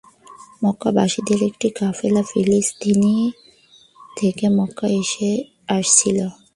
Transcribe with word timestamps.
মক্কাবাসীদের 0.63 1.39
একটি 1.43 1.67
কাফেলা 1.69 2.23
ফিলিস্তিন 2.23 3.01
থেকে 4.17 4.45
মক্কা 4.57 4.87
আসছিল। 5.69 6.17